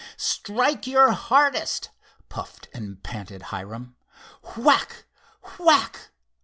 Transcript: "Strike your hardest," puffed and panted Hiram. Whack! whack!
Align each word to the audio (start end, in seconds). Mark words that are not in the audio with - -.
"Strike 0.17 0.87
your 0.87 1.11
hardest," 1.11 1.91
puffed 2.27 2.69
and 2.73 3.03
panted 3.03 3.43
Hiram. 3.53 3.95
Whack! 4.57 5.05
whack! 5.59 6.09